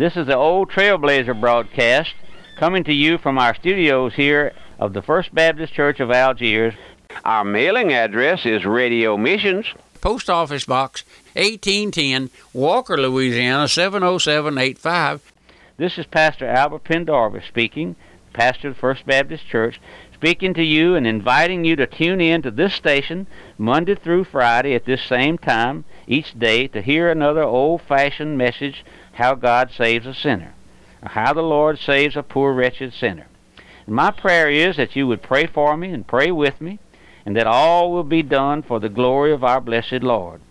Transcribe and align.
This 0.00 0.16
is 0.16 0.28
the 0.28 0.34
Old 0.34 0.70
Trailblazer 0.70 1.38
broadcast 1.38 2.14
coming 2.56 2.84
to 2.84 2.92
you 2.94 3.18
from 3.18 3.36
our 3.36 3.54
studios 3.54 4.14
here 4.14 4.54
of 4.78 4.94
the 4.94 5.02
First 5.02 5.34
Baptist 5.34 5.74
Church 5.74 6.00
of 6.00 6.10
Algiers. 6.10 6.72
Our 7.22 7.44
mailing 7.44 7.92
address 7.92 8.46
is 8.46 8.64
Radio 8.64 9.18
Missions, 9.18 9.66
Post 10.00 10.30
Office 10.30 10.64
Box 10.64 11.04
1810, 11.34 12.30
Walker, 12.54 12.96
Louisiana 12.96 13.68
70785. 13.68 15.34
This 15.76 15.98
is 15.98 16.06
Pastor 16.06 16.48
Albert 16.48 16.84
Pendarvis 16.84 17.44
speaking, 17.44 17.94
pastor 18.32 18.68
of 18.68 18.76
the 18.76 18.80
First 18.80 19.04
Baptist 19.04 19.46
Church, 19.48 19.82
speaking 20.20 20.52
to 20.52 20.62
you 20.62 20.94
and 20.94 21.06
inviting 21.06 21.64
you 21.64 21.74
to 21.74 21.86
tune 21.86 22.20
in 22.20 22.42
to 22.42 22.50
this 22.50 22.74
station 22.74 23.26
Monday 23.56 23.94
through 23.94 24.22
Friday 24.22 24.74
at 24.74 24.84
this 24.84 25.02
same 25.02 25.38
time 25.38 25.82
each 26.06 26.38
day 26.38 26.68
to 26.68 26.82
hear 26.82 27.10
another 27.10 27.42
old-fashioned 27.42 28.36
message 28.36 28.84
how 29.14 29.34
God 29.34 29.70
saves 29.70 30.04
a 30.04 30.12
sinner, 30.12 30.52
or 31.02 31.08
how 31.08 31.32
the 31.32 31.42
Lord 31.42 31.78
saves 31.78 32.16
a 32.16 32.22
poor 32.22 32.52
wretched 32.52 32.92
sinner. 32.92 33.28
And 33.86 33.94
my 33.94 34.10
prayer 34.10 34.50
is 34.50 34.76
that 34.76 34.94
you 34.94 35.06
would 35.06 35.22
pray 35.22 35.46
for 35.46 35.74
me 35.78 35.90
and 35.90 36.06
pray 36.06 36.30
with 36.30 36.60
me, 36.60 36.80
and 37.24 37.34
that 37.34 37.46
all 37.46 37.90
will 37.90 38.04
be 38.04 38.22
done 38.22 38.62
for 38.62 38.78
the 38.78 38.90
glory 38.90 39.32
of 39.32 39.42
our 39.42 39.62
blessed 39.62 40.02
Lord. 40.02 40.42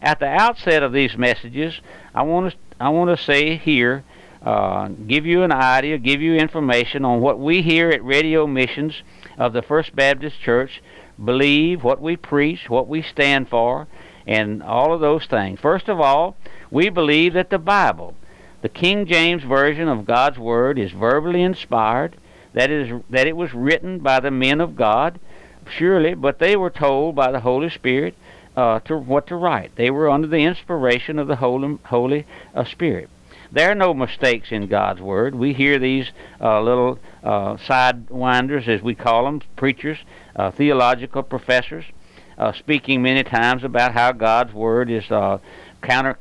At 0.00 0.20
the 0.20 0.28
outset 0.28 0.84
of 0.84 0.92
these 0.92 1.16
messages, 1.16 1.80
I 2.14 2.22
want 2.22 2.52
to 2.52 2.58
I 2.78 2.90
want 2.90 3.10
to 3.10 3.24
say 3.24 3.56
here 3.56 4.04
uh, 4.46 4.86
give 5.08 5.26
you 5.26 5.42
an 5.42 5.50
idea, 5.50 5.98
give 5.98 6.22
you 6.22 6.36
information 6.36 7.04
on 7.04 7.20
what 7.20 7.40
we 7.40 7.62
here 7.62 7.90
at 7.90 8.04
Radio 8.04 8.46
Missions 8.46 9.02
of 9.36 9.52
the 9.52 9.60
First 9.60 9.96
Baptist 9.96 10.40
Church 10.40 10.80
believe, 11.22 11.82
what 11.82 12.00
we 12.00 12.16
preach, 12.16 12.70
what 12.70 12.86
we 12.86 13.02
stand 13.02 13.48
for, 13.48 13.88
and 14.24 14.62
all 14.62 14.94
of 14.94 15.00
those 15.00 15.26
things. 15.26 15.58
First 15.58 15.88
of 15.88 16.00
all, 16.00 16.36
we 16.70 16.90
believe 16.90 17.32
that 17.34 17.50
the 17.50 17.58
Bible, 17.58 18.14
the 18.62 18.68
King 18.68 19.04
James 19.06 19.42
Version 19.42 19.88
of 19.88 20.06
God's 20.06 20.38
Word, 20.38 20.78
is 20.78 20.92
verbally 20.92 21.42
inspired, 21.42 22.16
that, 22.52 22.70
is, 22.70 23.02
that 23.10 23.26
it 23.26 23.36
was 23.36 23.52
written 23.52 23.98
by 23.98 24.20
the 24.20 24.30
men 24.30 24.60
of 24.60 24.76
God, 24.76 25.18
surely, 25.68 26.14
but 26.14 26.38
they 26.38 26.54
were 26.54 26.70
told 26.70 27.16
by 27.16 27.32
the 27.32 27.40
Holy 27.40 27.70
Spirit 27.70 28.14
uh, 28.56 28.78
to 28.80 28.96
what 28.96 29.26
to 29.26 29.34
write. 29.34 29.74
They 29.74 29.90
were 29.90 30.08
under 30.08 30.28
the 30.28 30.44
inspiration 30.44 31.18
of 31.18 31.26
the 31.26 31.36
Holy, 31.36 31.78
Holy 31.86 32.26
uh, 32.54 32.62
Spirit. 32.64 33.10
There 33.56 33.70
are 33.70 33.74
no 33.74 33.94
mistakes 33.94 34.52
in 34.52 34.66
God's 34.66 35.00
Word. 35.00 35.34
We 35.34 35.54
hear 35.54 35.78
these 35.78 36.10
uh, 36.42 36.60
little 36.60 36.98
uh, 37.24 37.56
sidewinders, 37.56 38.68
as 38.68 38.82
we 38.82 38.94
call 38.94 39.24
them, 39.24 39.40
preachers, 39.56 39.96
uh, 40.36 40.50
theological 40.50 41.22
professors, 41.22 41.86
uh, 42.36 42.52
speaking 42.52 43.00
many 43.00 43.24
times 43.24 43.64
about 43.64 43.94
how 43.94 44.12
God's 44.12 44.52
Word 44.52 44.90
is 44.90 45.10
uh, 45.10 45.38
counter 45.80 46.18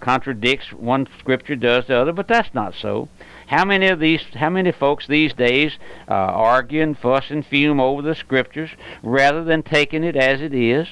contradicts 0.00 0.72
one 0.72 1.06
scripture 1.18 1.54
does 1.54 1.86
the 1.86 1.98
other, 1.98 2.14
but 2.14 2.28
that's 2.28 2.54
not 2.54 2.74
so. 2.74 3.10
How 3.48 3.66
many 3.66 3.88
of 3.88 4.00
these, 4.00 4.22
how 4.34 4.48
many 4.48 4.72
folks 4.72 5.06
these 5.06 5.34
days 5.34 5.78
uh, 6.08 6.14
argue 6.14 6.82
and 6.82 6.98
fuss 6.98 7.26
and 7.28 7.44
fume 7.44 7.78
over 7.78 8.00
the 8.00 8.14
scriptures 8.14 8.70
rather 9.02 9.44
than 9.44 9.62
taking 9.62 10.02
it 10.02 10.16
as 10.16 10.40
it 10.40 10.54
is? 10.54 10.88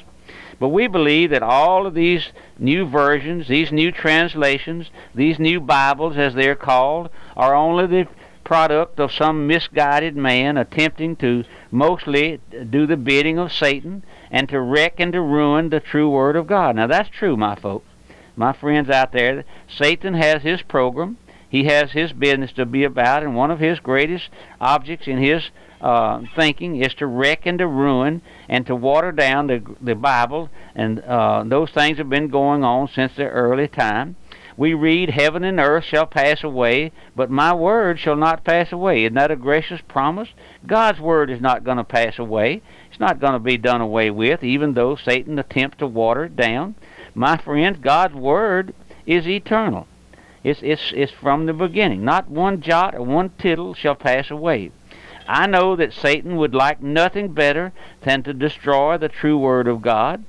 But 0.58 0.68
we 0.68 0.88
believe 0.88 1.30
that 1.30 1.42
all 1.42 1.86
of 1.86 1.94
these 1.94 2.32
new 2.58 2.84
versions, 2.84 3.46
these 3.46 3.70
new 3.70 3.92
translations, 3.92 4.90
these 5.14 5.38
new 5.38 5.60
Bibles, 5.60 6.16
as 6.16 6.34
they're 6.34 6.56
called, 6.56 7.10
are 7.36 7.54
only 7.54 7.86
the 7.86 8.08
product 8.42 8.98
of 8.98 9.12
some 9.12 9.46
misguided 9.46 10.16
man 10.16 10.56
attempting 10.56 11.14
to 11.14 11.44
mostly 11.70 12.40
do 12.70 12.86
the 12.86 12.96
bidding 12.96 13.38
of 13.38 13.52
Satan 13.52 14.02
and 14.30 14.48
to 14.48 14.60
wreck 14.60 14.98
and 14.98 15.12
to 15.12 15.20
ruin 15.20 15.68
the 15.68 15.80
true 15.80 16.10
Word 16.10 16.34
of 16.34 16.46
God. 16.46 16.74
Now, 16.76 16.86
that's 16.86 17.10
true, 17.10 17.36
my 17.36 17.54
folks. 17.54 17.86
My 18.36 18.52
friends 18.52 18.88
out 18.88 19.12
there, 19.12 19.44
Satan 19.68 20.14
has 20.14 20.42
his 20.42 20.62
program. 20.62 21.18
He 21.48 21.64
has 21.64 21.92
his 21.92 22.12
business 22.12 22.52
to 22.52 22.66
be 22.66 22.84
about, 22.84 23.22
and 23.22 23.34
one 23.34 23.50
of 23.50 23.58
his 23.58 23.80
greatest 23.80 24.28
objects 24.60 25.06
in 25.06 25.18
his 25.18 25.50
uh, 25.80 26.22
thinking 26.36 26.76
is 26.76 26.92
to 26.94 27.06
wreck 27.06 27.46
and 27.46 27.58
to 27.58 27.66
ruin 27.66 28.20
and 28.48 28.66
to 28.66 28.74
water 28.74 29.12
down 29.12 29.46
the, 29.46 29.62
the 29.80 29.94
Bible, 29.94 30.50
and 30.74 31.00
uh, 31.00 31.44
those 31.46 31.70
things 31.70 31.98
have 31.98 32.10
been 32.10 32.28
going 32.28 32.64
on 32.64 32.88
since 32.88 33.14
the 33.16 33.28
early 33.28 33.68
time. 33.68 34.16
We 34.56 34.74
read, 34.74 35.10
Heaven 35.10 35.44
and 35.44 35.60
earth 35.60 35.84
shall 35.84 36.04
pass 36.06 36.42
away, 36.42 36.90
but 37.14 37.30
my 37.30 37.54
word 37.54 38.00
shall 38.00 38.16
not 38.16 38.42
pass 38.42 38.72
away. 38.72 39.04
Isn't 39.04 39.14
that 39.14 39.30
a 39.30 39.36
gracious 39.36 39.80
promise? 39.86 40.30
God's 40.66 40.98
word 40.98 41.30
is 41.30 41.40
not 41.40 41.62
going 41.62 41.76
to 41.76 41.84
pass 41.84 42.18
away. 42.18 42.60
It's 42.90 42.98
not 42.98 43.20
going 43.20 43.34
to 43.34 43.38
be 43.38 43.56
done 43.56 43.80
away 43.80 44.10
with, 44.10 44.42
even 44.42 44.74
though 44.74 44.96
Satan 44.96 45.38
attempts 45.38 45.78
to 45.78 45.86
water 45.86 46.24
it 46.24 46.34
down. 46.34 46.74
My 47.14 47.36
friends, 47.36 47.78
God's 47.80 48.14
word 48.14 48.74
is 49.06 49.28
eternal. 49.28 49.86
It's, 50.44 50.60
it's, 50.62 50.92
it's 50.94 51.12
from 51.12 51.46
the 51.46 51.52
beginning. 51.52 52.04
Not 52.04 52.30
one 52.30 52.60
jot 52.60 52.94
or 52.94 53.02
one 53.02 53.30
tittle 53.38 53.74
shall 53.74 53.94
pass 53.94 54.30
away. 54.30 54.70
I 55.26 55.46
know 55.46 55.76
that 55.76 55.92
Satan 55.92 56.36
would 56.36 56.54
like 56.54 56.82
nothing 56.82 57.32
better 57.34 57.72
than 58.02 58.22
to 58.22 58.32
destroy 58.32 58.96
the 58.96 59.10
true 59.10 59.36
Word 59.36 59.68
of 59.68 59.82
God. 59.82 60.24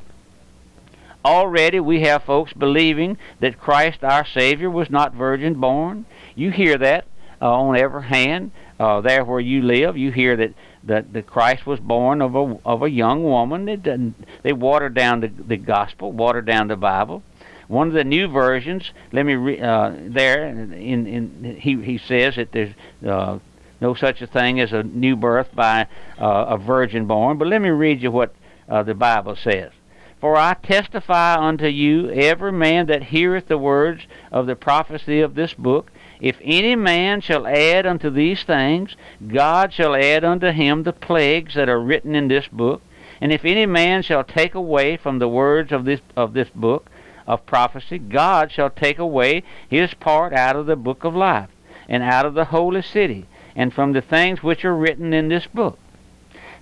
Already 1.24 1.80
we 1.80 2.02
have 2.02 2.24
folks 2.24 2.54
believing 2.54 3.18
that 3.40 3.60
Christ 3.60 4.04
our 4.04 4.26
Savior 4.26 4.70
was 4.70 4.90
not 4.90 5.14
virgin 5.14 5.56
born. 5.56 6.06
You 6.36 6.52
hear 6.52 6.78
that 6.78 7.06
uh, 7.42 7.52
on 7.52 7.78
every 7.78 8.04
hand 8.04 8.52
uh, 8.80 9.02
there 9.02 9.24
where 9.24 9.40
you 9.40 9.62
live. 9.62 9.98
You 9.98 10.12
hear 10.12 10.36
that, 10.38 10.54
that, 10.84 11.14
that 11.14 11.28
Christ 11.28 11.66
was 11.66 11.80
born 11.80 12.22
of 12.22 12.36
a, 12.36 12.58
of 12.66 12.84
a 12.84 12.90
young 12.90 13.24
woman. 13.24 13.66
They, 13.66 14.14
they 14.44 14.54
watered 14.54 14.94
down 14.94 15.22
the, 15.22 15.28
the 15.28 15.58
gospel, 15.58 16.12
watered 16.12 16.46
down 16.46 16.68
the 16.68 16.78
Bible. 16.78 17.24
One 17.70 17.88
of 17.88 17.94
the 17.94 18.04
new 18.04 18.28
versions, 18.28 18.92
let 19.12 19.28
me 19.28 19.36
re, 19.36 19.62
uh, 19.62 19.92
there 19.96 20.48
in, 20.48 20.74
in 21.06 21.58
he 21.62 21.80
he 21.84 22.00
says 22.00 22.36
that 22.36 22.52
there's 22.52 22.74
uh, 23.08 23.38
no 23.80 23.94
such 23.94 24.24
a 24.24 24.28
thing 24.28 24.60
as 24.60 24.74
a 24.74 24.82
new 24.82 25.16
birth 25.16 25.54
by 25.54 25.86
uh, 26.20 26.46
a 26.50 26.58
virgin 26.58 27.06
born. 27.06 27.38
But 27.38 27.48
let 27.48 27.62
me 27.62 27.70
read 27.70 28.02
you 28.02 28.10
what 28.10 28.34
uh, 28.68 28.82
the 28.82 28.96
Bible 28.96 29.36
says. 29.36 29.72
For 30.20 30.36
I 30.36 30.56
testify 30.56 31.36
unto 31.36 31.68
you, 31.68 32.10
every 32.10 32.52
man 32.52 32.88
that 32.88 33.04
heareth 33.04 33.48
the 33.48 33.58
words 33.60 34.02
of 34.32 34.48
the 34.48 34.56
prophecy 34.56 35.22
of 35.22 35.36
this 35.36 35.54
book, 35.54 35.92
if 36.20 36.38
any 36.44 36.76
man 36.76 37.22
shall 37.22 37.46
add 37.46 37.86
unto 37.86 38.10
these 38.10 38.42
things, 38.42 38.96
God 39.28 39.74
shall 39.74 39.96
add 39.96 40.24
unto 40.24 40.50
him 40.52 40.82
the 40.82 40.92
plagues 40.92 41.54
that 41.54 41.70
are 41.70 41.80
written 41.80 42.16
in 42.16 42.30
this 42.30 42.48
book. 42.48 42.82
And 43.22 43.32
if 43.32 43.46
any 43.46 43.68
man 43.68 44.02
shall 44.02 44.24
take 44.24 44.56
away 44.56 44.98
from 44.98 45.20
the 45.20 45.30
words 45.30 45.72
of 45.72 45.86
this 45.86 46.02
of 46.16 46.34
this 46.34 46.50
book 46.50 46.89
of 47.30 47.46
prophecy, 47.46 48.00
God 48.00 48.52
shall 48.52 48.72
take 48.72 48.98
away 48.98 49.44
his 49.70 49.94
part 49.94 50.34
out 50.34 50.56
of 50.56 50.66
the 50.66 50.76
book 50.76 51.04
of 51.04 51.16
life, 51.16 51.50
and 51.88 52.02
out 52.02 52.26
of 52.26 52.34
the 52.34 52.46
holy 52.46 52.82
city, 52.82 53.28
and 53.56 53.72
from 53.72 53.94
the 53.94 54.02
things 54.02 54.42
which 54.42 54.66
are 54.66 54.76
written 54.76 55.14
in 55.14 55.30
this 55.30 55.46
book. 55.46 55.78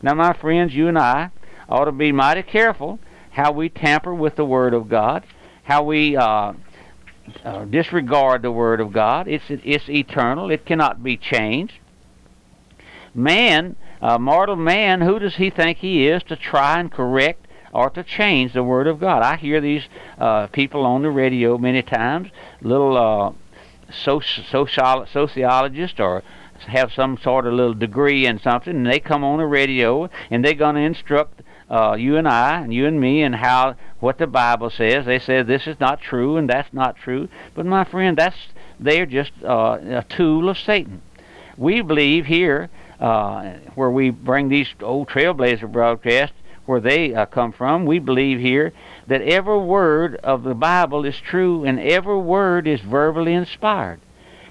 Now, 0.03 0.13
my 0.13 0.33
friends, 0.33 0.75
you 0.75 0.89
and 0.89 0.99
I 0.99 1.31
ought 1.69 1.85
to 1.85 1.93
be 1.93 2.11
mighty 2.11 2.43
careful 2.43 2.99
how 3.31 3.53
we 3.53 3.69
tamper 3.69 4.13
with 4.13 4.35
the 4.35 4.45
Word 4.45 4.73
of 4.73 4.89
God, 4.89 5.23
how 5.63 5.83
we 5.83 6.17
uh, 6.17 6.53
uh, 7.45 7.65
disregard 7.65 8.41
the 8.41 8.51
Word 8.51 8.81
of 8.81 8.91
God. 8.91 9.27
It's 9.29 9.45
it's 9.49 9.87
eternal; 9.89 10.51
it 10.51 10.65
cannot 10.65 11.01
be 11.01 11.15
changed. 11.15 11.75
Man, 13.15 13.77
uh, 14.01 14.17
mortal 14.17 14.57
man, 14.57 15.01
who 15.01 15.17
does 15.17 15.37
he 15.37 15.49
think 15.49 15.77
he 15.77 16.07
is 16.07 16.23
to 16.23 16.35
try 16.35 16.79
and 16.79 16.91
correct 16.91 17.46
or 17.73 17.89
to 17.91 18.03
change 18.03 18.53
the 18.53 18.63
Word 18.63 18.87
of 18.87 18.99
God? 18.99 19.23
I 19.23 19.35
hear 19.35 19.61
these 19.61 19.83
uh, 20.17 20.47
people 20.47 20.85
on 20.85 21.01
the 21.01 21.09
radio 21.09 21.57
many 21.57 21.81
times, 21.81 22.29
little 22.61 22.97
uh, 22.97 23.33
social, 23.91 24.67
sociologists 25.05 25.99
or 25.99 26.23
have 26.65 26.91
some 26.91 27.17
sort 27.17 27.45
of 27.45 27.53
little 27.53 27.73
degree 27.73 28.25
in 28.25 28.39
something, 28.39 28.75
and 28.75 28.87
they 28.87 28.99
come 28.99 29.23
on 29.23 29.37
the 29.37 29.45
radio 29.45 30.09
and 30.31 30.43
they're 30.43 30.53
going 30.53 30.75
to 30.75 30.81
instruct 30.81 31.41
uh, 31.69 31.95
you 31.97 32.17
and 32.17 32.27
I 32.27 32.61
and 32.61 32.73
you 32.73 32.87
and 32.87 32.99
me 32.99 33.23
and 33.23 33.35
how 33.35 33.75
what 33.99 34.17
the 34.17 34.27
Bible 34.27 34.69
says. 34.69 35.05
They 35.05 35.19
say 35.19 35.43
this 35.43 35.67
is 35.67 35.79
not 35.79 36.01
true 36.01 36.37
and 36.37 36.49
that's 36.49 36.73
not 36.73 36.95
true. 36.95 37.27
But 37.53 37.65
my 37.65 37.83
friend, 37.83 38.17
that's 38.17 38.37
they're 38.79 39.05
just 39.05 39.31
uh, 39.43 39.77
a 39.81 40.05
tool 40.07 40.49
of 40.49 40.57
Satan. 40.57 41.01
We 41.57 41.81
believe 41.81 42.25
here, 42.25 42.69
uh, 42.99 43.53
where 43.75 43.89
we 43.89 44.11
bring 44.11 44.49
these 44.49 44.67
old 44.81 45.09
Trailblazer 45.09 45.71
broadcasts, 45.71 46.35
where 46.67 46.79
they 46.79 47.15
uh, 47.15 47.25
come 47.25 47.51
from, 47.51 47.85
we 47.85 47.97
believe 47.97 48.39
here 48.39 48.73
that 49.07 49.21
every 49.21 49.57
word 49.57 50.17
of 50.17 50.43
the 50.43 50.53
Bible 50.53 51.05
is 51.05 51.17
true 51.17 51.63
and 51.63 51.79
every 51.79 52.17
word 52.17 52.67
is 52.67 52.81
verbally 52.81 53.33
inspired. 53.33 53.99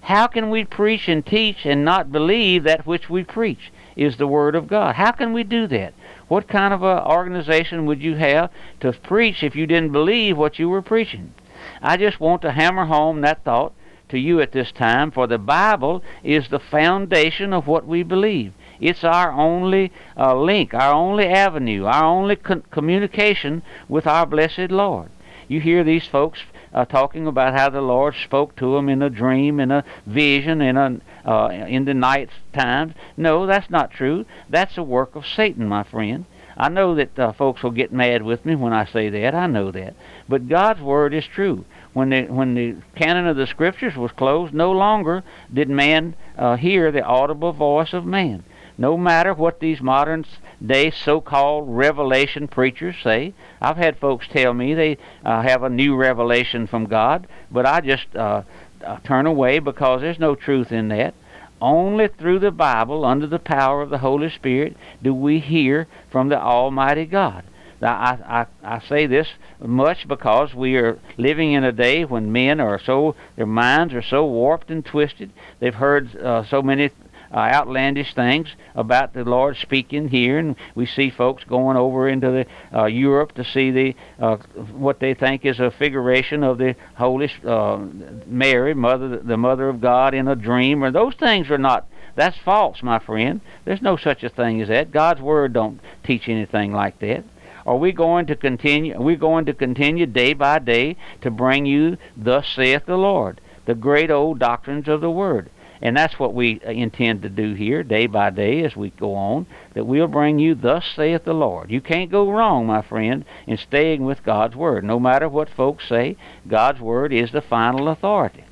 How 0.06 0.26
can 0.26 0.50
we 0.50 0.64
preach 0.64 1.08
and 1.08 1.26
teach 1.26 1.66
and 1.66 1.84
not 1.84 2.12
believe 2.12 2.62
that 2.62 2.86
which 2.86 3.10
we 3.10 3.24
preach 3.24 3.72
is 3.96 4.16
the 4.16 4.26
Word 4.28 4.54
of 4.54 4.68
God? 4.68 4.94
How 4.94 5.10
can 5.10 5.32
we 5.32 5.42
do 5.42 5.66
that? 5.66 5.94
What 6.28 6.46
kind 6.46 6.72
of 6.72 6.84
a 6.84 7.04
organization 7.04 7.86
would 7.86 8.00
you 8.00 8.14
have 8.14 8.52
to 8.80 8.92
preach 8.92 9.42
if 9.42 9.56
you 9.56 9.66
didn't 9.66 9.90
believe 9.90 10.38
what 10.38 10.60
you 10.60 10.68
were 10.68 10.80
preaching? 10.80 11.34
I 11.82 11.96
just 11.96 12.20
want 12.20 12.42
to 12.42 12.52
hammer 12.52 12.84
home 12.84 13.20
that 13.22 13.42
thought 13.42 13.72
to 14.10 14.18
you 14.18 14.40
at 14.40 14.52
this 14.52 14.70
time, 14.70 15.10
for 15.10 15.26
the 15.26 15.38
Bible 15.38 16.04
is 16.22 16.48
the 16.48 16.60
foundation 16.60 17.52
of 17.52 17.66
what 17.66 17.84
we 17.84 18.04
believe. 18.04 18.52
It's 18.81 19.05
our 19.05 19.32
only 19.32 19.93
uh, 20.17 20.34
link, 20.37 20.75
our 20.75 20.93
only 20.93 21.26
avenue, 21.26 21.84
our 21.84 22.05
only 22.05 22.37
con- 22.37 22.64
communication 22.70 23.62
with 23.88 24.06
our 24.06 24.26
blessed 24.26 24.70
Lord. 24.70 25.11
You 25.49 25.61
hear 25.61 25.84
these 25.84 26.06
folks 26.06 26.40
uh, 26.75 26.84
talking 26.84 27.26
about 27.26 27.55
how 27.55 27.70
the 27.70 27.81
Lord 27.81 28.14
spoke 28.17 28.56
to 28.56 28.76
him 28.76 28.88
in 28.88 29.00
a 29.00 29.11
dream, 29.11 29.61
in 29.61 29.70
a 29.70 29.84
vision, 30.06 30.61
in 30.61 30.76
a 30.76 31.00
uh, 31.25 31.49
in 31.49 31.84
the 31.84 31.94
night 31.94 32.31
times. 32.52 32.94
No, 33.17 33.46
that's 33.46 33.70
not 33.70 33.90
true. 33.90 34.26
That's 34.49 34.76
a 34.76 34.82
work 34.82 35.17
of 35.17 35.26
Satan, 35.26 35.67
my 35.69 35.82
friend. 35.84 36.25
I 36.56 36.69
know 36.69 36.94
that 36.94 37.19
uh, 37.19 37.32
folks 37.32 37.62
will 37.62 37.70
get 37.70 37.93
mad 37.93 38.23
with 38.23 38.46
me 38.46 38.55
when 38.55 38.73
I 38.73 38.87
say 38.87 39.11
that. 39.11 39.34
I 39.34 39.46
know 39.46 39.70
that. 39.73 39.94
But 40.28 40.49
God's 40.49 40.81
word 40.81 41.12
is 41.12 41.26
true. 41.26 41.64
When 41.93 42.11
the 42.11 42.25
when 42.25 42.55
the 42.55 42.76
canon 42.94 43.26
of 43.26 43.37
the 43.37 43.46
scriptures 43.46 43.96
was 43.96 44.12
closed, 44.12 44.52
no 44.52 44.73
longer 44.73 45.23
did 45.52 45.69
man 45.69 46.14
uh, 46.37 46.56
hear 46.56 46.90
the 46.90 47.02
audible 47.02 47.52
voice 47.52 47.93
of 47.93 48.05
man. 48.05 48.44
No 48.78 48.96
matter 48.96 49.32
what 49.32 49.61
these 49.61 49.81
modern 49.81 50.25
day 50.64 50.90
so-called 50.90 51.64
revelation 51.69 52.46
preachers 52.46 52.96
say, 53.02 53.32
I've 53.61 53.78
had 53.78 53.99
folks 53.99 54.26
tell 54.28 54.52
me 54.52 54.75
they 54.75 54.99
uh, 55.25 55.43
have 55.43 55.62
a 55.62 55.70
new 55.70 55.96
revelation 55.96 56.67
from 56.67 56.87
God, 56.87 57.26
but 57.50 57.64
I 57.64 57.81
just 57.81 58.14
uh, 58.14 58.43
uh, 58.84 58.99
turn 58.99 59.26
away 59.26 59.61
because 59.61 60.02
there's 60.02 60.19
no 60.19 60.34
truth 60.34 60.73
in 60.73 60.88
that. 60.88 61.14
Only 61.61 62.08
through 62.08 62.40
the 62.40 62.50
Bible, 62.50 63.05
under 63.06 63.26
the 63.26 63.38
power 63.38 63.81
of 63.81 63.88
the 63.88 63.99
Holy 63.99 64.28
Spirit, 64.28 64.76
do 65.02 65.14
we 65.14 65.38
hear 65.38 65.87
from 66.11 66.28
the 66.28 66.38
Almighty 66.38 67.06
God. 67.06 67.44
Now, 67.81 67.94
I, 67.94 68.46
I, 68.64 68.76
I 68.76 68.81
say 68.81 69.06
this 69.06 69.28
much 69.61 70.08
because 70.08 70.55
we 70.55 70.76
are 70.76 70.99
living 71.19 71.52
in 71.52 71.64
a 71.64 71.73
day 71.73 72.05
when 72.05 72.32
men 72.32 72.61
are 72.61 72.78
so, 72.78 73.14
their 73.37 73.46
minds 73.46 73.93
are 73.94 74.02
so 74.02 74.25
warped 74.25 74.70
and 74.70 74.84
twisted. 74.84 75.31
They've 75.61 75.75
heard 75.75 76.17
uh, 76.17 76.44
so 76.44 76.62
many 76.62 76.90
uh, 77.32 77.38
outlandish 77.38 78.14
things 78.14 78.49
about 78.75 79.14
the 79.14 79.25
Lord 79.25 79.56
speaking 79.56 80.08
here, 80.08 80.38
and 80.38 80.56
we 80.75 80.87
see 80.87 81.11
folks 81.11 81.44
going 81.44 81.76
over 81.76 82.08
into 82.08 82.31
the 82.31 82.46
uh, 82.76 82.87
Europe 82.87 83.32
to 83.32 83.44
see 83.44 83.70
the 83.70 83.96
uh, 84.19 84.37
what 84.73 85.00
they 85.00 85.14
think 85.14 85.44
is 85.44 85.61
a 85.61 85.70
figuration 85.70 86.43
of 86.43 86.58
the 86.58 86.75
Holy 86.96 87.31
uh, 87.44 87.78
Mary, 88.26 88.75
mother, 88.75 89.19
the 89.19 89.37
Mother 89.37 89.69
of 89.69 89.81
God, 89.81 90.14
in 90.14 90.28
a 90.28 90.37
dream. 90.37 90.82
Or 90.82 90.90
those 90.90 91.14
things 91.14 91.50
are 91.50 91.58
not. 91.58 91.87
That's 92.14 92.38
false, 92.38 92.82
my 92.82 92.99
friend. 92.99 93.40
There's 93.64 93.82
no 93.82 93.96
such 93.96 94.25
a 94.25 94.31
thing 94.31 94.62
as 94.62 94.69
that. 94.69 94.90
God's 94.90 95.20
Word 95.20 95.52
don't 95.52 95.81
teach 96.02 96.28
anything 96.28 96.73
like 96.73 96.99
that. 97.00 97.25
Are 97.67 97.76
we 97.76 97.90
going 97.90 98.26
to 98.26 98.37
continue? 98.37 98.94
Are 98.94 99.02
we 99.02 99.17
going 99.17 99.44
to 99.46 99.52
continue 99.52 100.06
day 100.06 100.32
by 100.34 100.61
day 100.61 100.96
to 101.23 101.31
bring 101.31 101.67
you, 101.67 101.99
thus 102.17 102.46
saith 102.55 102.87
the 102.87 102.96
Lord, 102.96 103.40
the 103.67 103.75
great 103.75 104.11
old 104.11 104.38
doctrines 104.38 104.87
of 104.87 105.00
the 105.00 105.11
Word? 105.11 105.50
And 105.82 105.96
that's 105.96 106.19
what 106.19 106.34
we 106.34 106.61
uh, 106.67 106.70
intend 106.70 107.23
to 107.23 107.28
do 107.28 107.55
here, 107.55 107.82
day 107.82 108.06
by 108.06 108.31
day, 108.31 108.64
as 108.64 108.75
we 108.75 108.90
go 108.90 109.14
on, 109.14 109.46
that 109.75 109.84
we'll 109.87 110.08
bring 110.08 110.38
you, 110.38 110.55
thus 110.55 110.84
saith 110.94 111.25
the 111.25 111.34
Lord. 111.34 111.70
You 111.70 111.81
can't 111.81 112.11
go 112.11 112.31
wrong, 112.31 112.67
my 112.67 112.82
friend, 112.82 113.25
in 113.46 113.56
staying 113.56 114.05
with 114.05 114.25
God's 114.25 114.56
Word. 114.56 114.84
No 114.84 114.99
matter 114.99 115.28
what 115.28 115.50
folks 115.50 115.88
say, 115.88 116.17
God's 116.49 116.81
Word 116.81 117.12
is 117.12 117.32
the 117.32 117.43
final 117.43 117.88
authority 117.88 118.44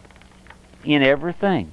in 0.85 1.03
everything. 1.03 1.73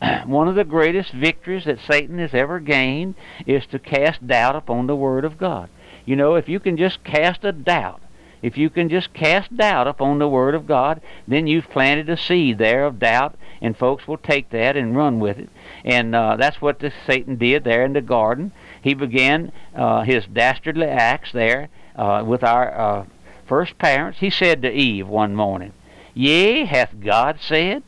One 0.26 0.48
of 0.48 0.54
the 0.54 0.64
greatest 0.64 1.12
victories 1.12 1.64
that 1.64 1.80
Satan 1.80 2.18
has 2.18 2.34
ever 2.34 2.60
gained 2.60 3.14
is 3.46 3.66
to 3.66 3.78
cast 3.78 4.26
doubt 4.26 4.56
upon 4.56 4.86
the 4.86 4.96
Word 4.96 5.24
of 5.24 5.38
God. 5.38 5.68
You 6.04 6.16
know, 6.16 6.34
if 6.34 6.48
you 6.48 6.60
can 6.60 6.76
just 6.76 7.02
cast 7.02 7.44
a 7.44 7.52
doubt, 7.52 8.00
if 8.44 8.58
you 8.58 8.68
can 8.68 8.90
just 8.90 9.14
cast 9.14 9.56
doubt 9.56 9.88
upon 9.88 10.18
the 10.18 10.28
Word 10.28 10.54
of 10.54 10.66
God, 10.66 11.00
then 11.26 11.46
you've 11.46 11.70
planted 11.70 12.10
a 12.10 12.16
seed 12.18 12.58
there 12.58 12.84
of 12.84 12.98
doubt, 12.98 13.36
and 13.62 13.74
folks 13.74 14.06
will 14.06 14.18
take 14.18 14.50
that 14.50 14.76
and 14.76 14.94
run 14.94 15.18
with 15.18 15.38
it. 15.38 15.48
And 15.82 16.14
uh, 16.14 16.36
that's 16.36 16.60
what 16.60 16.78
the 16.78 16.92
Satan 17.06 17.36
did 17.36 17.64
there 17.64 17.86
in 17.86 17.94
the 17.94 18.02
garden. 18.02 18.52
He 18.82 18.92
began 18.92 19.50
uh, 19.74 20.02
his 20.02 20.26
dastardly 20.26 20.88
acts 20.88 21.32
there 21.32 21.70
uh, 21.96 22.22
with 22.26 22.44
our 22.44 22.78
uh, 22.78 23.06
first 23.46 23.78
parents. 23.78 24.18
He 24.18 24.28
said 24.28 24.60
to 24.60 24.70
Eve 24.70 25.08
one 25.08 25.34
morning, 25.34 25.72
Yea, 26.12 26.66
hath 26.66 27.00
God 27.00 27.38
said? 27.40 27.82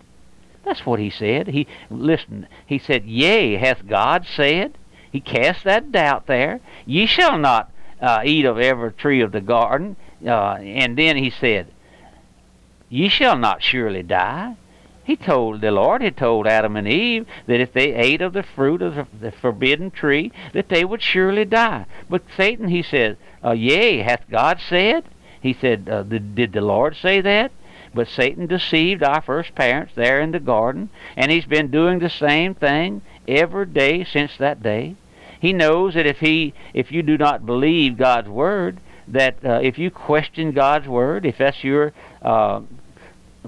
That's 0.65 0.87
what 0.87 0.99
he 0.99 1.11
said. 1.11 1.49
He 1.49 1.67
listen. 1.91 2.49
He 2.67 2.79
said, 2.79 3.05
Yea, 3.05 3.57
hath 3.57 3.87
God 3.87 4.25
said? 4.27 4.79
He 5.13 5.21
cast 5.21 5.65
that 5.65 5.93
doubt 5.93 6.27
there. 6.27 6.61
Ye 6.87 7.05
shall 7.05 7.37
not 7.37 7.71
uh, 8.01 8.23
eat 8.25 8.47
of 8.47 8.59
every 8.59 8.93
tree 8.93 9.21
of 9.21 9.33
the 9.33 9.43
garden. 9.43 9.97
Uh, 10.25 10.55
and 10.55 10.97
then 10.97 11.17
he 11.17 11.31
said, 11.31 11.69
Ye 12.89 13.09
shall 13.09 13.37
not 13.37 13.63
surely 13.63 14.03
die. 14.03 14.57
He 15.05 15.17
told 15.17 15.61
the 15.61 15.71
Lord 15.71 16.03
had 16.03 16.17
told 16.17 16.49
Adam 16.49 16.77
and 16.77 16.89
Eve 16.89 17.27
that 17.47 17.61
if 17.61 17.73
they 17.73 17.95
ate 17.95 18.21
of 18.21 18.33
the 18.33 18.43
fruit 18.43 18.83
of 18.83 18.97
the, 18.97 19.07
the 19.21 19.31
forbidden 19.31 19.93
tree, 19.93 20.33
that 20.53 20.69
they 20.69 20.85
would 20.85 21.01
surely 21.01 21.45
die. 21.45 21.87
But 22.11 22.23
Satan, 22.37 22.69
he 22.69 22.83
said, 22.83 23.17
uh, 23.45 23.53
Yea, 23.53 23.99
hath 23.99 24.29
God 24.29 24.59
said? 24.61 25.05
He 25.41 25.53
said, 25.53 25.89
uh, 25.89 26.03
Did 26.03 26.53
the 26.53 26.61
Lord 26.61 26.97
say 26.97 27.21
that? 27.21 27.53
But 27.95 28.09
Satan 28.09 28.47
deceived 28.47 29.03
our 29.03 29.23
first 29.23 29.55
parents 29.55 29.95
there 29.95 30.21
in 30.21 30.33
the 30.33 30.41
garden, 30.41 30.91
and 31.17 31.31
he's 31.31 31.47
been 31.47 31.71
doing 31.71 32.01
the 32.01 32.11
same 32.11 32.55
thing 32.55 33.03
every 33.29 33.67
day 33.67 34.03
since 34.05 34.37
that 34.39 34.63
day. 34.63 34.97
He 35.41 35.53
knows 35.53 35.95
that 35.95 36.07
if 36.07 36.19
he, 36.19 36.53
if 36.75 36.91
you 36.91 37.03
do 37.03 37.17
not 37.17 37.47
believe 37.47 37.97
God's 37.97 38.29
word, 38.29 38.79
that 39.09 39.37
uh, 39.45 39.61
if 39.63 39.79
you 39.79 39.91
question 39.91 40.53
God's 40.53 40.89
word, 40.89 41.25
if 41.25 41.39
that's 41.39 41.63
your 41.63 41.93
uh, 42.23 42.61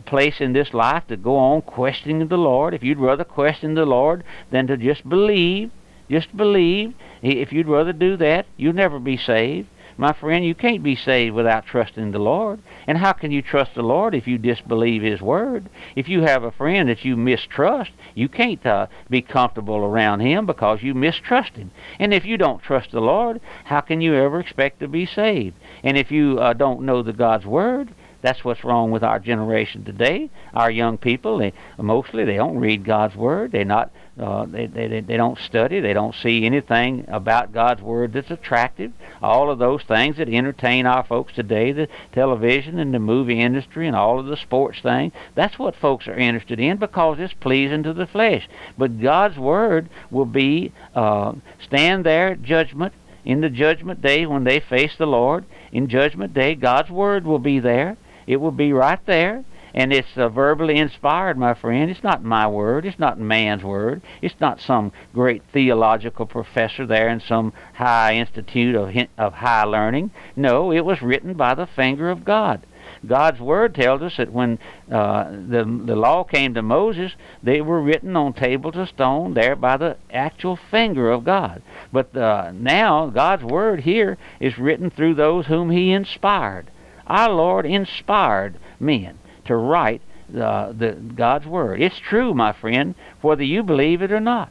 place 0.07 0.41
in 0.41 0.53
this 0.53 0.73
life 0.73 1.07
to 1.09 1.17
go 1.17 1.37
on 1.37 1.63
questioning 1.63 2.27
the 2.29 2.37
Lord, 2.37 2.75
if 2.75 2.83
you'd 2.83 2.99
rather 2.99 3.25
question 3.25 3.75
the 3.75 3.87
Lord 3.87 4.25
than 4.51 4.67
to 4.69 4.77
just 4.77 5.09
believe, 5.09 5.71
just 6.11 6.37
believe, 6.37 6.95
if 7.23 7.53
you'd 7.53 7.69
rather 7.69 7.93
do 7.93 8.17
that, 8.17 8.47
you'll 8.57 8.73
never 8.73 8.99
be 8.99 9.17
saved. 9.17 9.69
My 10.01 10.13
friend, 10.13 10.45
you 10.45 10.55
can't 10.55 10.85
be 10.85 10.95
saved 10.95 11.35
without 11.35 11.67
trusting 11.67 12.13
the 12.13 12.21
Lord. 12.21 12.61
And 12.87 12.97
how 12.99 13.13
can 13.13 13.33
you 13.33 13.43
trust 13.43 13.75
the 13.75 13.83
Lord 13.83 14.15
if 14.15 14.29
you 14.29 14.39
disbelieve 14.39 15.03
His 15.03 15.21
Word? 15.21 15.69
If 15.97 16.09
you 16.09 16.23
have 16.23 16.45
a 16.45 16.53
friend 16.53 16.89
that 16.89 17.05
you 17.05 17.17
mistrust, 17.17 17.91
you 18.15 18.29
can't 18.29 18.65
uh, 18.65 18.87
be 19.11 19.23
comfortable 19.23 19.79
around 19.79 20.21
him 20.21 20.47
because 20.47 20.85
you 20.85 20.95
mistrust 20.95 21.57
him. 21.57 21.73
And 21.99 22.15
if 22.15 22.25
you 22.25 22.37
don't 22.37 22.63
trust 22.63 22.93
the 22.93 23.01
Lord, 23.01 23.41
how 23.65 23.81
can 23.81 24.01
you 24.01 24.15
ever 24.15 24.39
expect 24.39 24.79
to 24.81 24.89
be 24.89 25.05
saved? 25.05 25.57
And 25.83 25.99
if 25.99 26.13
you 26.13 26.39
uh, 26.39 26.53
don't 26.53 26.83
know 26.83 27.03
the 27.03 27.13
God's 27.13 27.45
Word, 27.45 27.93
that's 28.23 28.45
what's 28.45 28.65
wrong 28.65 28.93
with 28.93 29.03
our 29.03 29.19
generation 29.19 29.85
today. 29.85 30.31
Our 30.55 30.71
young 30.71 30.99
people, 30.99 31.39
they 31.39 31.53
mostly 31.77 32.25
they 32.25 32.37
don't 32.37 32.59
read 32.59 32.85
God's 32.85 33.17
Word. 33.17 33.51
They're 33.51 33.65
not 33.65 33.91
uh, 34.19 34.47
they, 34.47 34.67
they, 34.67 35.01
they 35.01 35.17
don't 35.17 35.39
study. 35.39 35.81
They 35.81 35.93
don't 35.93 36.15
see 36.15 36.45
anything 36.45 37.05
about 37.09 37.53
God's 37.53 37.83
Word 37.83 38.13
that's 38.13 38.31
attractive. 38.31 38.93
All 39.23 39.51
of 39.51 39.59
those 39.59 39.83
things 39.85 40.17
that 40.17 40.29
entertain 40.29 40.87
our 40.87 41.05
folks 41.05 41.33
today, 41.35 41.73
the 41.73 41.89
television 42.13 42.79
and 42.79 42.93
the 42.93 42.99
movie 42.99 43.41
industry 43.41 43.87
and 43.87 43.95
all 43.95 44.19
of 44.19 44.27
the 44.27 44.37
sports 44.37 44.81
thing, 44.81 45.13
that's 45.35 45.59
what 45.59 45.77
folks 45.77 46.09
are 46.09 46.17
interested 46.17 46.59
in 46.59 46.79
because 46.79 47.19
it's 47.21 47.35
pleasing 47.35 47.83
to 47.85 47.93
the 47.93 48.07
flesh. 48.07 48.49
But 48.77 49.01
God's 49.01 49.39
Word 49.39 49.89
will 50.11 50.27
be, 50.27 50.73
uh, 50.95 51.35
stand 51.61 52.05
there 52.05 52.35
judgment, 52.35 52.93
in 53.25 53.41
the 53.43 53.51
judgment 53.51 54.01
day 54.01 54.25
when 54.27 54.45
they 54.45 54.59
face 54.59 54.97
the 54.97 55.07
Lord. 55.07 55.45
In 55.71 55.89
judgment 55.89 56.33
day, 56.35 56.55
God's 56.55 56.91
Word 56.91 57.27
will 57.27 57.39
be 57.39 57.61
there. 57.61 57.97
It 58.27 58.37
will 58.39 58.53
be 58.53 58.73
right 58.73 59.05
there 59.07 59.45
and 59.75 59.93
it's 59.93 60.17
uh, 60.17 60.29
verbally 60.29 60.77
inspired, 60.77 61.37
my 61.37 61.55
friend. 61.55 61.91
It's 61.91 62.03
not 62.03 62.25
my 62.25 62.47
word. 62.47 62.87
It's 62.87 62.99
not 62.99 63.19
man's 63.19 63.63
word. 63.63 64.03
It's 64.23 64.41
not 64.41 64.61
some 64.61 64.93
great 65.13 65.43
theological 65.53 66.27
professor 66.27 66.87
there 66.87 67.09
in 67.09 67.21
some 67.21 67.53
high 67.75 68.15
institute 68.15 68.75
of 68.75 68.97
of 69.17 69.35
high 69.35 69.65
learning. 69.65 70.11
No, 70.35 70.73
it 70.73 70.85
was 70.85 71.03
written 71.03 71.35
by 71.35 71.55
the 71.55 71.67
finger 71.67 72.11
of 72.11 72.25
God. 72.25 72.65
God's 73.07 73.39
word 73.39 73.75
tells 73.75 74.03
us 74.03 74.17
that 74.17 74.33
when 74.33 74.59
uh, 74.91 75.31
the 75.31 75.65
the 75.85 75.95
law 75.95 76.25
came 76.25 76.55
to 76.55 76.63
Moses, 76.63 77.15
they 77.43 77.61
were 77.61 77.81
written 77.81 78.17
on 78.17 78.33
tables 78.33 78.77
of 78.77 78.89
stone 78.89 79.35
there 79.35 79.55
by 79.55 79.77
the 79.77 79.97
actual 80.11 80.57
finger 80.57 81.11
of 81.11 81.25
God. 81.25 81.63
But 81.93 82.17
uh, 82.17 82.53
now 82.55 83.07
God's 83.09 83.45
word 83.45 83.81
here 83.81 84.17
is 84.41 84.59
written 84.59 84.91
through 84.91 85.15
those 85.15 85.47
whom 85.47 85.71
He 85.71 85.93
inspired. 85.93 86.71
Our 87.07 87.31
Lord 87.31 87.67
inspired 87.67 88.57
men 88.81 89.18
to 89.49 89.57
write 89.57 90.01
the 90.31 90.97
God's 91.15 91.47
word. 91.47 91.81
It's 91.81 91.99
true, 91.99 92.35
my 92.35 92.53
friend, 92.53 92.95
whether 93.21 93.43
you 93.43 93.63
believe 93.63 94.03
it 94.03 94.13
or 94.13 94.21
not. 94.21 94.51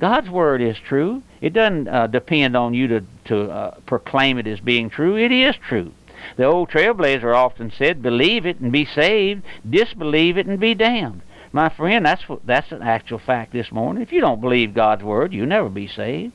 God's 0.00 0.28
word 0.28 0.60
is 0.60 0.76
true. 0.76 1.22
It 1.40 1.52
doesn't 1.52 1.88
uh, 1.88 2.08
depend 2.08 2.56
on 2.56 2.74
you 2.74 2.88
to 2.88 3.04
to 3.26 3.50
uh, 3.50 3.74
proclaim 3.86 4.38
it 4.38 4.46
as 4.46 4.60
being 4.60 4.90
true. 4.90 5.16
It 5.16 5.32
is 5.32 5.54
true. 5.56 5.92
The 6.36 6.44
old 6.44 6.70
trailblazer 6.70 7.34
often 7.34 7.70
said, 7.70 8.02
"Believe 8.02 8.44
it 8.44 8.58
and 8.58 8.72
be 8.72 8.84
saved; 8.84 9.42
disbelieve 9.68 10.36
it 10.36 10.46
and 10.46 10.58
be 10.58 10.74
damned." 10.74 11.22
My 11.52 11.68
friend, 11.68 12.04
that's 12.04 12.24
that's 12.44 12.72
an 12.72 12.82
actual 12.82 13.20
fact 13.20 13.52
this 13.52 13.70
morning. 13.70 14.02
If 14.02 14.12
you 14.12 14.20
don't 14.20 14.40
believe 14.40 14.74
God's 14.74 15.04
word, 15.04 15.32
you'll 15.32 15.46
never 15.46 15.68
be 15.68 15.86
saved. 15.86 16.32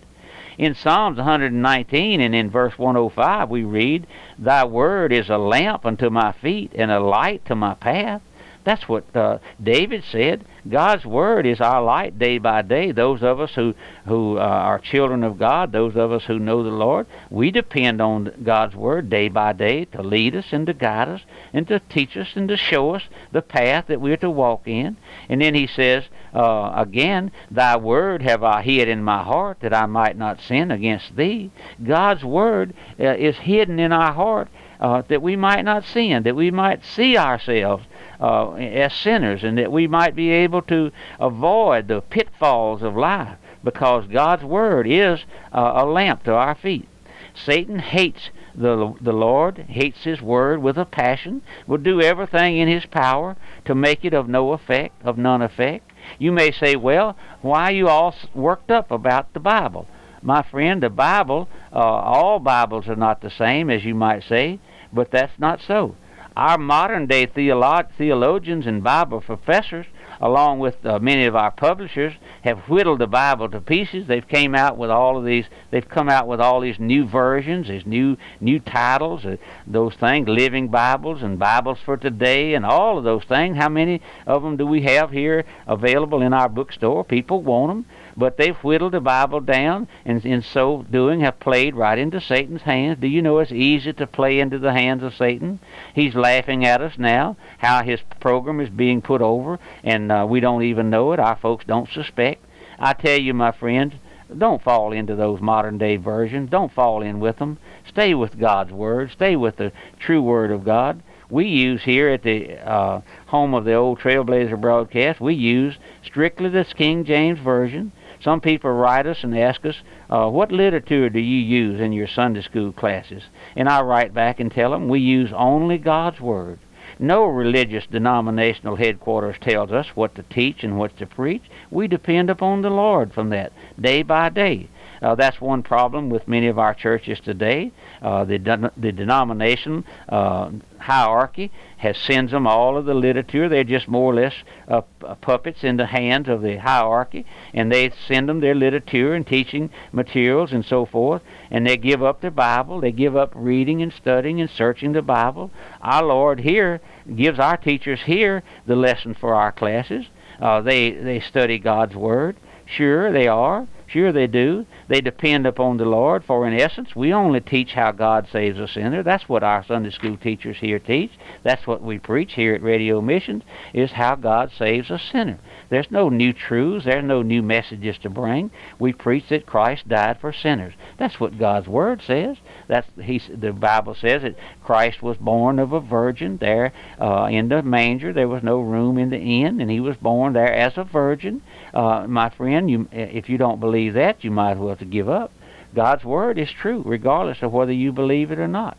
In 0.59 0.75
Psalms 0.75 1.15
119 1.15 2.19
and 2.19 2.35
in 2.35 2.49
verse 2.49 2.77
105 2.77 3.49
we 3.49 3.63
read, 3.63 4.05
Thy 4.37 4.65
word 4.65 5.13
is 5.13 5.29
a 5.29 5.37
lamp 5.37 5.85
unto 5.85 6.09
my 6.09 6.33
feet 6.33 6.73
and 6.75 6.91
a 6.91 6.99
light 6.99 7.45
to 7.45 7.55
my 7.55 7.75
path. 7.75 8.21
That's 8.65 8.89
what 8.89 9.15
uh, 9.15 9.37
David 9.63 10.03
said. 10.03 10.43
God's 10.69 11.05
word 11.05 11.45
is 11.45 11.61
our 11.61 11.81
light 11.81 12.19
day 12.19 12.39
by 12.39 12.61
day. 12.61 12.91
Those 12.91 13.23
of 13.23 13.39
us 13.39 13.55
who 13.55 13.73
who 14.05 14.37
uh, 14.37 14.41
are 14.41 14.79
children 14.79 15.23
of 15.23 15.39
God, 15.39 15.71
those 15.71 15.95
of 15.95 16.11
us 16.11 16.25
who 16.25 16.37
know 16.37 16.61
the 16.61 16.69
Lord, 16.69 17.07
we 17.29 17.51
depend 17.51 18.01
on 18.01 18.33
God's 18.43 18.75
word 18.75 19.09
day 19.09 19.29
by 19.29 19.53
day 19.53 19.85
to 19.85 20.03
lead 20.03 20.35
us 20.35 20.47
and 20.51 20.67
to 20.67 20.73
guide 20.73 21.07
us 21.07 21.21
and 21.53 21.69
to 21.69 21.79
teach 21.79 22.17
us 22.17 22.35
and 22.35 22.49
to 22.49 22.57
show 22.57 22.95
us 22.95 23.03
the 23.31 23.41
path 23.41 23.87
that 23.87 24.01
we're 24.01 24.17
to 24.17 24.29
walk 24.29 24.67
in. 24.67 24.97
And 25.29 25.41
then 25.41 25.55
he 25.55 25.67
says 25.67 26.03
uh, 26.33 26.71
again, 26.75 27.31
"Thy 27.49 27.77
word 27.77 28.21
have 28.21 28.43
I 28.43 28.61
hid 28.61 28.87
in 28.87 29.03
my 29.03 29.23
heart 29.23 29.59
that 29.61 29.73
I 29.73 29.85
might 29.85 30.17
not 30.17 30.41
sin 30.41 30.71
against 30.71 31.15
thee." 31.15 31.51
God's 31.83 32.23
word 32.23 32.73
uh, 32.99 33.15
is 33.15 33.37
hidden 33.37 33.79
in 33.79 33.91
our 33.91 34.13
heart 34.13 34.49
uh, 34.79 35.01
that 35.07 35.21
we 35.21 35.35
might 35.35 35.65
not 35.65 35.83
sin, 35.83 36.23
that 36.23 36.35
we 36.35 36.51
might 36.51 36.85
see 36.85 37.17
ourselves 37.17 37.85
uh, 38.19 38.53
as 38.53 38.93
sinners, 38.93 39.43
and 39.43 39.57
that 39.57 39.71
we 39.71 39.87
might 39.87 40.15
be 40.15 40.29
able 40.29 40.61
to 40.63 40.91
avoid 41.19 41.87
the 41.87 42.01
pitfalls 42.01 42.81
of 42.81 42.95
life, 42.95 43.37
because 43.63 44.07
God's 44.07 44.43
Word 44.43 44.87
is 44.87 45.25
uh, 45.53 45.73
a 45.75 45.85
lamp 45.85 46.23
to 46.23 46.33
our 46.33 46.55
feet. 46.55 46.87
Satan 47.33 47.79
hates 47.79 48.29
the, 48.55 48.93
the 48.99 49.13
Lord, 49.13 49.59
hates 49.69 50.03
His 50.03 50.21
Word 50.21 50.61
with 50.61 50.77
a 50.77 50.85
passion, 50.85 51.41
will 51.67 51.77
do 51.77 52.01
everything 52.01 52.57
in 52.57 52.67
His 52.67 52.85
power 52.85 53.35
to 53.65 53.75
make 53.75 54.03
it 54.03 54.13
of 54.13 54.27
no 54.27 54.53
effect, 54.53 54.95
of 55.03 55.17
none 55.17 55.41
effect. 55.41 55.91
You 56.17 56.31
may 56.31 56.51
say, 56.51 56.75
well, 56.75 57.15
why 57.41 57.65
are 57.65 57.71
you 57.71 57.87
all 57.87 58.15
worked 58.33 58.71
up 58.71 58.91
about 58.91 59.33
the 59.33 59.39
Bible? 59.39 59.87
My 60.21 60.41
friend, 60.41 60.83
the 60.83 60.89
Bible, 60.89 61.47
uh, 61.73 61.77
all 61.77 62.39
Bibles 62.39 62.87
are 62.87 62.95
not 62.95 63.21
the 63.21 63.29
same, 63.29 63.69
as 63.69 63.85
you 63.85 63.95
might 63.95 64.23
say, 64.23 64.59
but 64.91 65.11
that's 65.11 65.39
not 65.39 65.61
so. 65.61 65.95
Our 66.35 66.57
modern 66.57 67.07
day 67.07 67.25
theolo- 67.27 67.87
theologians 67.97 68.65
and 68.65 68.83
Bible 68.83 69.21
professors, 69.21 69.85
along 70.21 70.59
with 70.59 70.85
uh, 70.85 70.99
many 70.99 71.25
of 71.25 71.35
our 71.35 71.51
publishers, 71.51 72.13
have 72.43 72.59
whittled 72.69 72.99
the 72.99 73.07
Bible 73.07 73.49
to 73.49 73.61
pieces. 73.61 74.07
They've 74.07 74.27
came 74.27 74.55
out 74.55 74.77
with 74.77 74.89
all 74.89 75.17
of 75.17 75.25
these. 75.25 75.45
They've 75.71 75.87
come 75.87 76.09
out 76.09 76.27
with 76.27 76.39
all 76.41 76.61
these 76.61 76.79
new 76.79 77.07
versions, 77.07 77.67
these 77.67 77.85
new 77.85 78.17
new 78.39 78.59
titles, 78.59 79.25
uh, 79.25 79.37
those 79.65 79.95
things, 79.95 80.27
Living 80.27 80.67
Bibles 80.67 81.21
and 81.21 81.39
Bibles 81.39 81.79
for 81.83 81.97
Today, 81.97 82.53
and 82.53 82.65
all 82.65 82.97
of 82.97 83.03
those 83.03 83.23
things. 83.23 83.57
How 83.57 83.69
many 83.69 84.01
of 84.25 84.43
them 84.43 84.57
do 84.57 84.65
we 84.65 84.81
have 84.83 85.11
here 85.11 85.45
available 85.67 86.21
in 86.21 86.33
our 86.33 86.49
bookstore? 86.49 87.03
People 87.03 87.41
want 87.41 87.69
them 87.69 87.85
but 88.19 88.35
they've 88.35 88.57
whittled 88.57 88.91
the 88.91 88.99
Bible 88.99 89.39
down, 89.39 89.87
and 90.03 90.23
in 90.25 90.41
so 90.41 90.85
doing 90.91 91.21
have 91.21 91.39
played 91.39 91.73
right 91.73 91.97
into 91.97 92.19
Satan's 92.19 92.63
hands. 92.63 92.99
Do 92.99 93.07
you 93.07 93.21
know 93.21 93.39
it's 93.39 93.51
easy 93.51 93.93
to 93.93 94.05
play 94.05 94.39
into 94.39 94.59
the 94.59 94.73
hands 94.73 95.03
of 95.03 95.15
Satan? 95.15 95.59
He's 95.95 96.15
laughing 96.15 96.65
at 96.65 96.81
us 96.81 96.97
now, 96.97 97.37
how 97.59 97.81
his 97.81 98.01
program 98.19 98.59
is 98.59 98.69
being 98.69 99.01
put 99.01 99.21
over, 99.21 99.57
and 99.83 100.11
uh, 100.11 100.25
we 100.29 100.41
don't 100.41 100.63
even 100.63 100.89
know 100.89 101.13
it. 101.13 101.19
Our 101.19 101.37
folks 101.37 101.63
don't 101.65 101.89
suspect. 101.89 102.43
I 102.77 102.91
tell 102.93 103.19
you, 103.19 103.33
my 103.33 103.51
friends, 103.53 103.93
don't 104.37 104.61
fall 104.61 104.91
into 104.91 105.15
those 105.15 105.39
modern 105.39 105.77
day 105.77 105.95
versions. 105.95 106.49
Don't 106.49 106.71
fall 106.71 107.01
in 107.01 107.19
with 107.19 107.37
them. 107.37 107.57
Stay 107.87 108.13
with 108.13 108.37
God's 108.37 108.71
Word. 108.71 109.11
Stay 109.11 109.35
with 109.37 109.55
the 109.55 109.71
true 109.97 110.21
Word 110.21 110.51
of 110.51 110.65
God. 110.65 111.01
We 111.29 111.45
use 111.45 111.83
here 111.83 112.09
at 112.09 112.23
the 112.23 112.57
uh, 112.57 113.01
home 113.27 113.53
of 113.53 113.63
the 113.63 113.75
old 113.75 113.99
Trailblazer 113.99 114.59
broadcast, 114.59 115.21
we 115.21 115.35
use 115.35 115.77
strictly 116.03 116.49
the 116.49 116.65
King 116.65 117.05
James 117.05 117.39
Version. 117.39 117.91
Some 118.21 118.41
people 118.41 118.71
write 118.71 119.07
us 119.07 119.23
and 119.23 119.37
ask 119.37 119.65
us, 119.65 119.75
uh, 120.09 120.29
what 120.29 120.51
literature 120.51 121.09
do 121.09 121.19
you 121.19 121.37
use 121.37 121.79
in 121.79 121.93
your 121.93 122.07
Sunday 122.07 122.41
school 122.41 122.73
classes? 122.73 123.23
And 123.55 123.69
I 123.69 123.81
write 123.81 124.13
back 124.13 124.39
and 124.39 124.51
tell 124.51 124.71
them 124.71 124.89
we 124.89 124.99
use 124.99 125.31
only 125.33 125.77
God's 125.77 126.19
Word. 126.19 126.59
No 126.97 127.23
religious 127.23 127.85
denominational 127.85 128.75
headquarters 128.75 129.37
tells 129.39 129.71
us 129.71 129.87
what 129.95 130.15
to 130.15 130.23
teach 130.23 130.63
and 130.63 130.77
what 130.77 130.97
to 130.97 131.05
preach. 131.05 131.43
We 131.71 131.87
depend 131.87 132.29
upon 132.29 132.61
the 132.61 132.69
Lord 132.69 133.13
from 133.13 133.29
that 133.29 133.53
day 133.79 134.03
by 134.03 134.27
day. 134.27 134.67
Uh, 135.01 135.15
that's 135.15 135.39
one 135.39 135.63
problem 135.63 136.09
with 136.09 136.27
many 136.27 136.47
of 136.47 136.59
our 136.59 136.73
churches 136.73 137.19
today. 137.19 137.71
Uh, 138.01 138.25
the, 138.25 138.37
de- 138.37 138.71
the 138.77 138.91
denomination 138.91 139.85
uh, 140.09 140.51
hierarchy 140.79 141.51
has 141.77 141.97
sends 141.97 142.31
them 142.31 142.45
all 142.45 142.77
of 142.77 142.85
the 142.85 142.93
literature. 142.93 143.47
They're 143.47 143.63
just 143.63 143.87
more 143.87 144.11
or 144.11 144.15
less 144.15 144.33
uh, 144.67 144.81
puppets 145.21 145.63
in 145.63 145.77
the 145.77 145.85
hands 145.85 146.27
of 146.27 146.41
the 146.41 146.57
hierarchy, 146.57 147.25
and 147.53 147.71
they 147.71 147.91
send 148.07 148.27
them 148.27 148.39
their 148.41 148.55
literature 148.55 149.13
and 149.13 149.25
teaching 149.25 149.69
materials 149.91 150.51
and 150.51 150.65
so 150.65 150.85
forth. 150.85 151.21
And 151.49 151.65
they 151.65 151.77
give 151.77 152.03
up 152.03 152.21
their 152.21 152.31
Bible. 152.31 152.81
They 152.81 152.91
give 152.91 153.15
up 153.15 153.31
reading 153.35 153.81
and 153.81 153.93
studying 153.93 154.41
and 154.41 154.49
searching 154.49 154.91
the 154.93 155.01
Bible. 155.01 155.51
Our 155.81 156.03
Lord 156.03 156.41
here 156.41 156.81
gives 157.15 157.39
our 157.39 157.57
teachers 157.57 158.01
here 158.05 158.43
the 158.65 158.75
lesson 158.75 159.13
for 159.13 159.33
our 159.33 159.51
classes. 159.51 160.05
Uh, 160.39 160.61
they 160.61 160.91
they 160.91 161.19
study 161.19 161.59
God's 161.59 161.95
Word. 161.95 162.37
Sure, 162.65 163.11
they 163.11 163.27
are. 163.27 163.67
Sure, 163.91 164.11
they 164.11 164.27
do. 164.27 164.67
They 164.87 165.01
depend 165.01 165.47
upon 165.47 165.77
the 165.77 165.85
Lord, 165.85 166.23
for 166.23 166.47
in 166.47 166.53
essence, 166.53 166.95
we 166.95 167.11
only 167.11 167.39
teach 167.39 167.73
how 167.73 167.91
God 167.91 168.27
saves 168.31 168.59
a 168.59 168.67
sinner. 168.67 169.01
That's 169.01 169.27
what 169.27 169.41
our 169.41 169.65
Sunday 169.65 169.89
school 169.89 170.15
teachers 170.15 170.57
here 170.59 170.77
teach. 170.77 171.11
That's 171.43 171.65
what 171.65 171.81
we 171.81 171.97
preach 171.97 172.33
here 172.33 172.53
at 172.53 172.61
Radio 172.61 173.01
Missions, 173.01 173.43
is 173.73 173.91
how 173.93 174.13
God 174.13 174.51
saves 174.55 174.91
a 174.91 174.99
sinner. 174.99 175.39
There's 175.69 175.89
no 175.89 176.09
new 176.09 176.33
truths. 176.33 176.85
There's 176.85 177.03
no 177.03 177.23
new 177.23 177.41
messages 177.41 177.97
to 177.99 178.11
bring. 178.11 178.51
We 178.77 178.93
preach 178.93 179.29
that 179.29 179.47
Christ 179.47 179.87
died 179.87 180.19
for 180.21 180.33
sinners. 180.33 180.73
That's 180.99 181.19
what 181.19 181.39
God's 181.39 181.67
Word 181.67 182.03
says. 182.05 182.37
That's 182.67 182.87
he. 183.01 183.19
The 183.19 183.53
Bible 183.53 183.95
says 183.95 184.21
that 184.21 184.35
Christ 184.63 185.01
was 185.01 185.17
born 185.17 185.57
of 185.57 185.73
a 185.73 185.79
virgin 185.79 186.37
there 186.37 186.73
uh, 187.01 187.27
in 187.31 187.49
the 187.49 187.63
manger. 187.63 188.13
There 188.13 188.27
was 188.27 188.43
no 188.43 188.59
room 188.59 188.99
in 188.99 189.09
the 189.09 189.17
inn, 189.17 189.59
and 189.59 189.71
he 189.71 189.79
was 189.79 189.97
born 189.97 190.33
there 190.33 190.53
as 190.53 190.73
a 190.77 190.83
virgin. 190.83 191.41
Uh, 191.73 192.05
my 192.07 192.29
friend, 192.29 192.69
you, 192.69 192.87
if 192.91 193.29
you 193.29 193.37
don't 193.39 193.59
believe 193.59 193.78
that, 193.87 194.25
you 194.25 194.31
might 194.31 194.53
as 194.53 194.57
well 194.57 194.75
to 194.75 194.83
give 194.83 195.07
up. 195.07 195.31
God's 195.73 196.03
word 196.03 196.37
is 196.37 196.51
true, 196.51 196.83
regardless 196.85 197.41
of 197.41 197.53
whether 197.53 197.71
you 197.71 197.93
believe 197.93 198.31
it 198.31 198.39
or 198.39 198.47
not. 198.47 198.77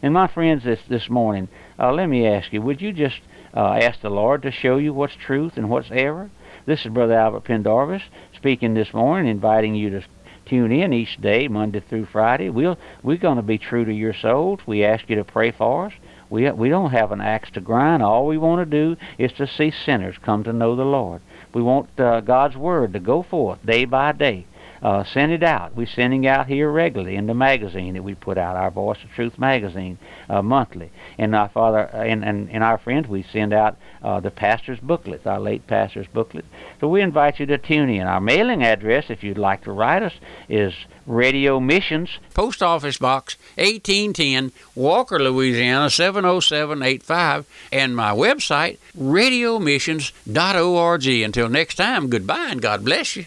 And 0.00 0.14
my 0.14 0.26
friends, 0.26 0.64
this 0.64 0.80
this 0.88 1.10
morning, 1.10 1.48
uh, 1.78 1.92
let 1.92 2.06
me 2.06 2.26
ask 2.26 2.52
you: 2.52 2.62
Would 2.62 2.80
you 2.80 2.92
just 2.92 3.20
uh, 3.54 3.74
ask 3.74 4.00
the 4.00 4.10
Lord 4.10 4.42
to 4.42 4.50
show 4.50 4.78
you 4.78 4.94
what's 4.94 5.14
truth 5.14 5.56
and 5.56 5.68
what's 5.68 5.90
error? 5.90 6.30
This 6.64 6.86
is 6.86 6.92
Brother 6.92 7.14
Albert 7.14 7.44
Pendarvis 7.44 8.02
speaking 8.34 8.74
this 8.74 8.94
morning, 8.94 9.30
inviting 9.30 9.74
you 9.74 9.90
to 9.90 10.02
tune 10.44 10.72
in 10.72 10.92
each 10.92 11.20
day, 11.20 11.48
Monday 11.48 11.80
through 11.80 12.06
Friday. 12.06 12.50
We'll 12.50 12.78
we're 13.02 13.16
going 13.16 13.36
to 13.36 13.42
be 13.42 13.58
true 13.58 13.84
to 13.84 13.92
your 13.92 14.14
souls. 14.14 14.60
We 14.66 14.84
ask 14.84 15.08
you 15.10 15.16
to 15.16 15.24
pray 15.24 15.50
for 15.50 15.86
us. 15.86 15.92
We 16.30 16.50
we 16.50 16.68
don't 16.68 16.90
have 16.90 17.12
an 17.12 17.20
axe 17.20 17.50
to 17.52 17.60
grind. 17.60 18.02
All 18.02 18.26
we 18.26 18.38
want 18.38 18.60
to 18.60 18.66
do 18.66 18.96
is 19.18 19.32
to 19.34 19.46
see 19.46 19.70
sinners 19.70 20.16
come 20.22 20.44
to 20.44 20.52
know 20.52 20.74
the 20.74 20.84
Lord. 20.84 21.20
We 21.54 21.62
want 21.62 21.88
uh, 22.00 22.20
God's 22.20 22.56
Word 22.56 22.92
to 22.94 23.00
go 23.00 23.22
forth 23.22 23.64
day 23.64 23.84
by 23.84 24.12
day. 24.12 24.46
Uh, 24.82 25.04
send 25.04 25.30
it 25.30 25.42
out. 25.42 25.76
We're 25.76 25.86
sending 25.86 26.26
out 26.26 26.48
here 26.48 26.70
regularly 26.70 27.16
in 27.16 27.26
the 27.26 27.34
magazine 27.34 27.94
that 27.94 28.02
we 28.02 28.14
put 28.14 28.36
out, 28.36 28.56
our 28.56 28.70
Voice 28.70 28.98
of 29.04 29.10
Truth 29.10 29.38
magazine, 29.38 29.98
uh, 30.28 30.42
monthly. 30.42 30.90
And 31.18 31.36
our 31.36 31.48
Father 31.48 31.88
uh, 31.94 31.98
and, 31.98 32.24
and, 32.24 32.50
and 32.50 32.64
our 32.64 32.78
friends, 32.78 33.06
we 33.06 33.22
send 33.22 33.52
out 33.52 33.76
uh, 34.02 34.20
the 34.20 34.30
pastor's 34.30 34.80
booklet, 34.80 35.26
our 35.26 35.38
late 35.38 35.66
pastor's 35.66 36.08
booklet. 36.08 36.44
So 36.80 36.88
we 36.88 37.00
invite 37.00 37.38
you 37.38 37.46
to 37.46 37.58
tune 37.58 37.90
in. 37.90 38.06
Our 38.06 38.20
mailing 38.20 38.64
address, 38.64 39.06
if 39.08 39.22
you'd 39.22 39.38
like 39.38 39.62
to 39.64 39.72
write 39.72 40.02
us, 40.02 40.14
is 40.48 40.74
Radio 41.06 41.60
Missions, 41.60 42.18
Post 42.34 42.62
Office 42.62 42.98
Box 42.98 43.36
1810, 43.56 44.52
Walker, 44.74 45.18
Louisiana 45.18 45.90
70785, 45.90 47.46
and 47.70 47.94
my 47.94 48.12
website, 48.12 48.78
radiomissions.org. 48.98 51.06
Until 51.06 51.48
next 51.48 51.74
time, 51.76 52.08
goodbye 52.08 52.48
and 52.50 52.62
God 52.62 52.84
bless 52.84 53.16
you. 53.16 53.26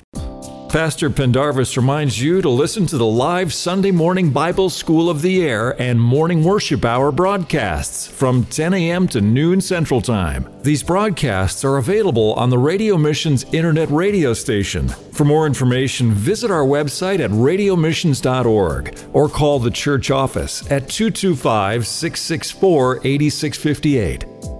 Pastor 0.75 1.09
Pendarvis 1.09 1.77
reminds 1.77 2.21
you 2.21 2.41
to 2.41 2.49
listen 2.49 2.85
to 2.87 2.97
the 2.97 3.05
live 3.05 3.53
Sunday 3.53 3.91
morning 3.91 4.31
Bible 4.31 4.69
School 4.69 5.09
of 5.09 5.21
the 5.21 5.41
Air 5.41 5.81
and 5.81 5.97
morning 5.97 6.43
worship 6.43 6.83
hour 6.83 7.13
broadcasts 7.13 8.07
from 8.07 8.43
10 8.43 8.73
a.m. 8.73 9.07
to 9.07 9.21
noon 9.21 9.61
Central 9.61 10.01
Time. 10.01 10.53
These 10.63 10.83
broadcasts 10.83 11.63
are 11.63 11.77
available 11.77 12.33
on 12.33 12.49
the 12.49 12.57
Radio 12.57 12.97
Missions 12.97 13.45
internet 13.53 13.89
radio 13.89 14.33
station. 14.33 14.89
For 15.13 15.23
more 15.23 15.47
information, 15.47 16.11
visit 16.11 16.51
our 16.51 16.65
website 16.65 17.21
at 17.21 17.31
radiomissions.org 17.31 18.99
or 19.13 19.29
call 19.29 19.59
the 19.59 19.71
church 19.71 20.11
office 20.11 20.69
at 20.69 20.89
225 20.89 21.87
664 21.87 22.97
8658. 22.97 24.54